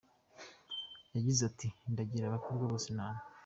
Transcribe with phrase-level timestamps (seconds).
[1.15, 3.21] yagize ati Ndagira abakobwa bose inama.